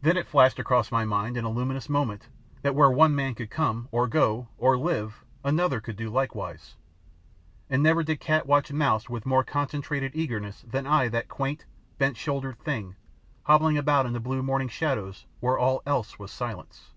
[0.00, 2.26] Then again it flashed across my mind in a luminous moment
[2.62, 6.74] that where one man could come, or go, or live, another could do likewise,
[7.70, 11.64] and never did cat watch mouse with more concentrated eagerness than I that quaint,
[11.96, 12.96] bent shouldered thing
[13.44, 16.90] hobbling about in the blue morning shadows where all else was silence.